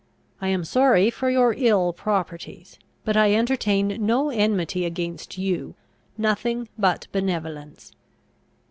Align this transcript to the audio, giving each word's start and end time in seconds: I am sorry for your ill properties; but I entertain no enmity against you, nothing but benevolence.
I 0.41 0.47
am 0.47 0.63
sorry 0.63 1.11
for 1.11 1.29
your 1.29 1.53
ill 1.55 1.93
properties; 1.93 2.79
but 3.05 3.15
I 3.15 3.35
entertain 3.35 4.03
no 4.03 4.31
enmity 4.31 4.83
against 4.83 5.37
you, 5.37 5.75
nothing 6.17 6.69
but 6.75 7.05
benevolence. 7.11 7.91